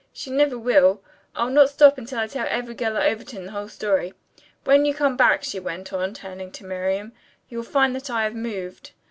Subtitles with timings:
[0.11, 1.03] She never will.
[1.35, 4.15] I'll not stop until I tell every girl at Overton the whole story.
[4.63, 7.13] When you come back," she went on, turning to Miriam,
[7.49, 8.93] "you'll find that I've moved.